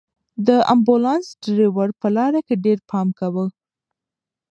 [0.47, 3.45] د امبولانس ډرېور په لاره کې ډېر پام کاوه.